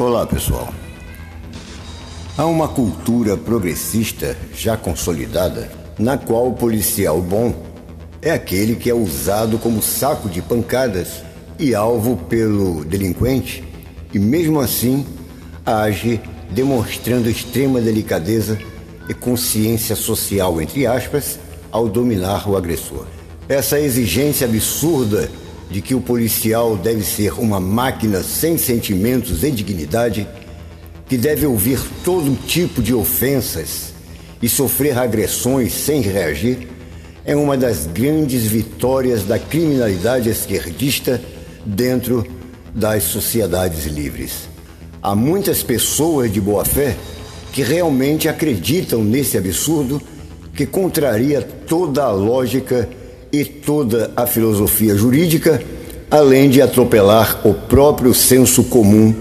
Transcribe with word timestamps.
Olá, 0.00 0.26
pessoal. 0.26 0.72
Há 2.38 2.46
uma 2.46 2.66
cultura 2.66 3.36
progressista 3.36 4.34
já 4.54 4.74
consolidada 4.74 5.70
na 5.98 6.16
qual 6.16 6.48
o 6.48 6.54
policial 6.54 7.20
bom 7.20 7.54
é 8.22 8.30
aquele 8.30 8.76
que 8.76 8.88
é 8.88 8.94
usado 8.94 9.58
como 9.58 9.82
saco 9.82 10.26
de 10.26 10.40
pancadas 10.40 11.22
e 11.58 11.74
alvo 11.74 12.16
pelo 12.16 12.82
delinquente 12.82 13.62
e, 14.10 14.18
mesmo 14.18 14.58
assim, 14.58 15.04
age 15.66 16.18
demonstrando 16.50 17.28
extrema 17.28 17.78
delicadeza 17.78 18.58
e 19.06 19.12
consciência 19.12 19.94
social, 19.94 20.62
entre 20.62 20.86
aspas, 20.86 21.38
ao 21.70 21.90
dominar 21.90 22.48
o 22.48 22.56
agressor. 22.56 23.04
Essa 23.46 23.78
exigência 23.78 24.46
absurda 24.46 25.30
de 25.70 25.80
que 25.80 25.94
o 25.94 26.00
policial 26.00 26.76
deve 26.76 27.04
ser 27.04 27.32
uma 27.38 27.60
máquina 27.60 28.22
sem 28.22 28.58
sentimentos 28.58 29.44
e 29.44 29.50
dignidade, 29.50 30.26
que 31.08 31.16
deve 31.16 31.46
ouvir 31.46 31.80
todo 32.04 32.36
tipo 32.46 32.82
de 32.82 32.92
ofensas 32.92 33.92
e 34.42 34.48
sofrer 34.48 34.98
agressões 34.98 35.72
sem 35.72 36.00
reagir, 36.00 36.68
é 37.24 37.36
uma 37.36 37.56
das 37.56 37.86
grandes 37.86 38.44
vitórias 38.44 39.24
da 39.24 39.38
criminalidade 39.38 40.28
esquerdista 40.28 41.20
dentro 41.64 42.26
das 42.74 43.04
sociedades 43.04 43.86
livres. 43.86 44.48
Há 45.02 45.14
muitas 45.14 45.62
pessoas 45.62 46.32
de 46.32 46.40
boa 46.40 46.64
fé 46.64 46.96
que 47.52 47.62
realmente 47.62 48.28
acreditam 48.28 49.04
nesse 49.04 49.36
absurdo 49.36 50.00
que 50.54 50.66
contraria 50.66 51.42
toda 51.42 52.04
a 52.04 52.10
lógica 52.10 52.88
e 53.32 53.44
toda 53.44 54.10
a 54.16 54.26
filosofia 54.26 54.94
jurídica, 54.94 55.62
além 56.10 56.50
de 56.50 56.60
atropelar 56.60 57.40
o 57.44 57.54
próprio 57.54 58.12
senso 58.12 58.64
comum 58.64 59.14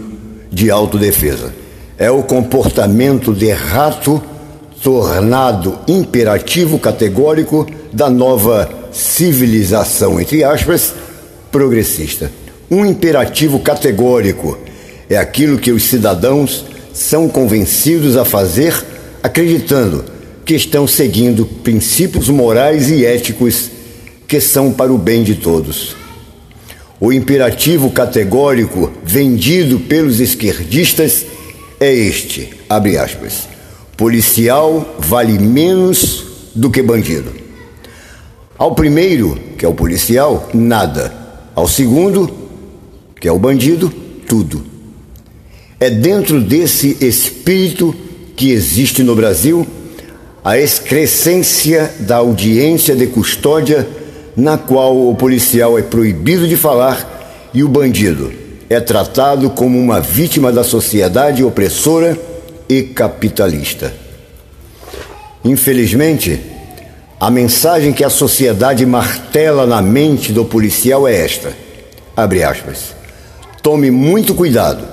de 0.52 0.72
autodefesa. 0.72 1.54
É 1.98 2.10
o 2.10 2.24
comportamento 2.24 3.34
de 3.34 3.52
rato 3.52 4.22
tornado 4.82 5.78
imperativo 5.88 6.80
categórico 6.80 7.68
da 7.92 8.10
nova 8.10 8.70
civilização, 8.92 10.20
entre 10.20 10.44
aspas, 10.44 10.94
progressista. 11.52 12.32
Um 12.72 12.86
imperativo 12.86 13.60
categórico 13.60 14.58
é 15.10 15.18
aquilo 15.18 15.58
que 15.58 15.72
os 15.72 15.84
cidadãos 15.84 16.66
são 16.94 17.28
convencidos 17.28 18.16
a 18.16 18.24
fazer, 18.24 18.74
acreditando 19.22 20.06
que 20.46 20.56
estão 20.56 20.88
seguindo 20.88 21.46
princípios 21.46 22.30
morais 22.30 22.90
e 22.90 23.06
éticos 23.06 23.70
que 24.30 24.40
são 24.40 24.72
para 24.72 24.94
o 24.94 24.98
bem 24.98 25.24
de 25.24 25.34
todos. 25.34 25.96
O 27.00 27.12
imperativo 27.12 27.90
categórico 27.90 28.92
vendido 29.04 29.80
pelos 29.80 30.20
esquerdistas 30.20 31.26
é 31.80 31.92
este, 31.92 32.54
abre 32.70 32.96
aspas, 32.96 33.50
policial 33.98 34.98
vale 35.00 35.40
menos 35.40 36.26
do 36.54 36.70
que 36.70 36.84
bandido. 36.84 37.34
Ao 38.56 38.76
primeiro, 38.76 39.36
que 39.58 39.66
é 39.66 39.68
o 39.68 39.74
policial, 39.74 40.48
nada. 40.54 41.12
Ao 41.56 41.68
segundo, 41.68 42.30
que 43.20 43.28
é 43.28 43.32
o 43.32 43.40
bandido, 43.40 43.90
tudo. 44.28 44.64
É 45.80 45.90
dentro 45.90 46.40
desse 46.40 46.98
espírito 47.02 47.96
que 48.36 48.52
existe 48.52 49.02
no 49.02 49.16
Brasil 49.16 49.66
a 50.44 50.60
excrescência 50.60 51.92
da 52.02 52.18
audiência 52.18 52.96
de 52.96 53.08
custódia 53.08 53.88
na 54.36 54.58
qual 54.58 55.10
o 55.10 55.16
policial 55.16 55.78
é 55.78 55.82
proibido 55.82 56.48
de 56.48 56.56
falar 56.56 57.50
e 57.54 57.64
o 57.64 57.70
bandido 57.70 58.32
é 58.70 58.80
tratado 58.80 59.50
como 59.50 59.80
uma 59.80 60.00
vítima 60.00 60.52
da 60.52 60.64
sociedade 60.64 61.44
opressora 61.44 62.18
e 62.70 62.84
capitalista. 62.84 63.92
Infelizmente, 65.44 66.40
a 67.20 67.32
mensagem 67.32 67.92
que 67.92 68.04
a 68.04 68.10
sociedade 68.10 68.86
martela 68.86 69.66
na 69.66 69.82
mente 69.82 70.32
do 70.32 70.46
policial 70.46 71.08
é 71.08 71.16
esta: 71.16 71.52
abre 72.16 72.44
aspas. 72.44 72.96
Tome 73.64 73.90
muito 73.90 74.36
cuidado, 74.36 74.86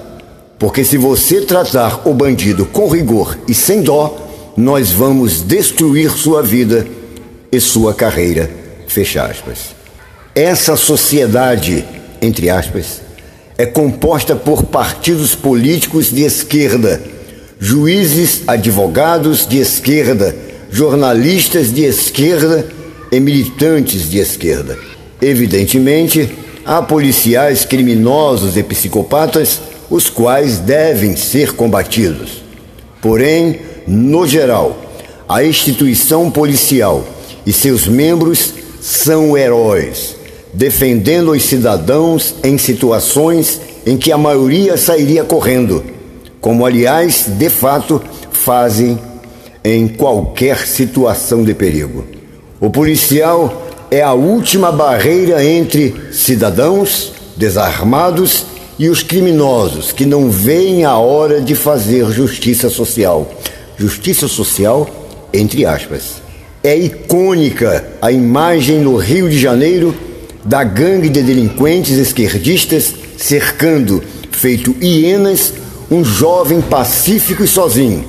porque 0.58 0.82
se 0.82 0.96
você 0.96 1.42
tratar 1.42 2.08
o 2.08 2.14
bandido 2.14 2.64
com 2.64 2.88
rigor 2.88 3.38
e 3.46 3.54
sem 3.54 3.82
dó, 3.82 4.16
nós 4.56 4.90
vamos 4.90 5.42
destruir 5.42 6.10
sua 6.10 6.42
vida 6.42 6.86
e 7.52 7.60
sua 7.60 7.92
carreira 7.92 8.65
fecha 8.96 9.24
aspas. 9.24 9.74
Essa 10.34 10.74
sociedade, 10.74 11.84
entre 12.22 12.48
aspas, 12.48 13.02
é 13.58 13.66
composta 13.66 14.34
por 14.34 14.64
partidos 14.64 15.34
políticos 15.34 16.10
de 16.10 16.22
esquerda, 16.22 17.02
juízes, 17.60 18.42
advogados 18.46 19.46
de 19.46 19.58
esquerda, 19.58 20.34
jornalistas 20.70 21.74
de 21.74 21.84
esquerda 21.84 22.66
e 23.12 23.20
militantes 23.20 24.08
de 24.08 24.18
esquerda. 24.18 24.78
Evidentemente, 25.20 26.30
há 26.64 26.80
policiais 26.80 27.66
criminosos 27.66 28.56
e 28.56 28.62
psicopatas, 28.62 29.60
os 29.90 30.08
quais 30.08 30.56
devem 30.58 31.16
ser 31.16 31.52
combatidos. 31.52 32.42
Porém, 33.02 33.60
no 33.86 34.26
geral, 34.26 34.74
a 35.28 35.44
instituição 35.44 36.30
policial 36.30 37.06
e 37.44 37.52
seus 37.52 37.86
membros 37.86 38.65
são 38.86 39.36
heróis, 39.36 40.14
defendendo 40.54 41.32
os 41.32 41.42
cidadãos 41.42 42.36
em 42.44 42.56
situações 42.56 43.60
em 43.84 43.96
que 43.96 44.12
a 44.12 44.16
maioria 44.16 44.76
sairia 44.76 45.24
correndo, 45.24 45.82
como 46.40 46.64
aliás, 46.64 47.24
de 47.26 47.50
fato, 47.50 48.00
fazem 48.30 48.96
em 49.64 49.88
qualquer 49.88 50.68
situação 50.68 51.42
de 51.42 51.52
perigo. 51.52 52.04
O 52.60 52.70
policial 52.70 53.66
é 53.90 54.02
a 54.02 54.12
última 54.12 54.70
barreira 54.70 55.44
entre 55.44 55.92
cidadãos 56.12 57.12
desarmados 57.36 58.46
e 58.78 58.88
os 58.88 59.02
criminosos 59.02 59.90
que 59.90 60.06
não 60.06 60.30
veem 60.30 60.84
a 60.84 60.96
hora 60.96 61.40
de 61.40 61.56
fazer 61.56 62.08
justiça 62.12 62.70
social. 62.70 63.28
Justiça 63.76 64.28
social, 64.28 64.88
entre 65.32 65.66
aspas 65.66 66.24
é 66.62 66.76
icônica 66.76 67.84
a 68.00 68.10
imagem 68.10 68.80
no 68.80 68.96
Rio 68.96 69.28
de 69.28 69.38
Janeiro 69.38 69.94
da 70.44 70.62
gangue 70.62 71.08
de 71.08 71.22
delinquentes 71.22 71.96
esquerdistas 71.96 72.94
cercando, 73.16 74.02
feito 74.30 74.74
hienas, 74.80 75.52
um 75.90 76.04
jovem 76.04 76.60
pacífico 76.60 77.44
e 77.44 77.48
sozinho, 77.48 78.04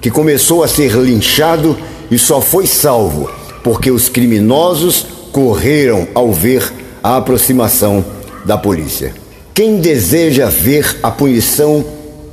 que 0.00 0.10
começou 0.10 0.62
a 0.62 0.68
ser 0.68 0.92
linchado 0.92 1.76
e 2.10 2.18
só 2.18 2.40
foi 2.40 2.66
salvo 2.66 3.30
porque 3.62 3.90
os 3.90 4.08
criminosos 4.08 5.06
correram 5.32 6.06
ao 6.14 6.32
ver 6.32 6.72
a 7.02 7.16
aproximação 7.16 8.04
da 8.44 8.56
polícia. 8.56 9.12
Quem 9.52 9.80
deseja 9.80 10.48
ver 10.48 10.98
a 11.02 11.10
punição 11.10 11.84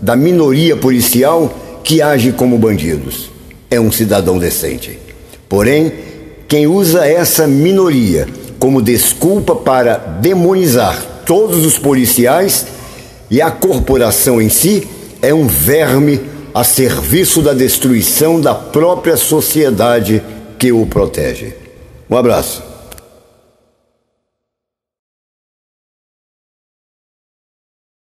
da 0.02 0.16
minoria 0.16 0.76
policial 0.76 1.52
que 1.84 2.02
age 2.02 2.32
como 2.34 2.58
bandidos 2.58 3.32
é 3.70 3.80
um 3.80 3.92
cidadão 3.92 4.38
decente. 4.38 5.00
Porém, 5.54 5.94
quem 6.48 6.66
usa 6.66 7.06
essa 7.06 7.46
minoria 7.46 8.28
como 8.58 8.82
desculpa 8.82 9.56
para 9.56 9.98
demonizar 9.98 11.00
todos 11.28 11.64
os 11.64 11.78
policiais 11.78 12.66
e 13.30 13.40
a 13.40 13.52
corporação 13.52 14.42
em 14.42 14.50
si 14.50 14.88
é 15.22 15.32
um 15.32 15.46
verme 15.46 16.22
a 16.56 16.64
serviço 16.64 17.40
da 17.44 17.54
destruição 17.54 18.42
da 18.42 18.56
própria 18.56 19.16
sociedade 19.16 20.24
que 20.58 20.72
o 20.72 20.88
protege. 20.88 21.54
Um 22.10 22.18
abraço. 22.18 22.73